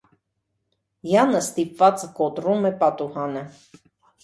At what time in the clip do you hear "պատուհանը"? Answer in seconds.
2.83-3.47